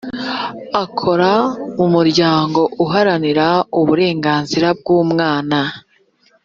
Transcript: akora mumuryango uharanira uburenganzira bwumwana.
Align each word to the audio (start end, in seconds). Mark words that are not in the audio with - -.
akora 0.83 1.31
mumuryango 1.77 2.61
uharanira 2.83 3.47
uburenganzira 3.79 4.67
bwumwana. 4.79 5.59